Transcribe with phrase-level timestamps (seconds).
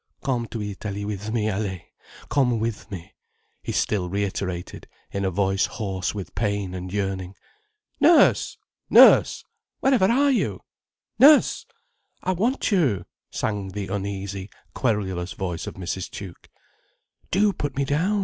[0.23, 1.83] "Come to Italy with me, Allaye.
[2.27, 3.13] Come with me,"
[3.61, 7.35] he still reiterated, in a voice hoarse with pain and yearning.
[7.99, 8.57] "Nurse!
[8.89, 9.45] Nurse!
[9.79, 10.63] Wherever are you?
[11.19, 11.67] Nurse!
[12.23, 16.09] I want you," sang the uneasy, querulous voice of Mrs.
[16.09, 16.49] Tuke.
[17.29, 18.19] "Do put me down!"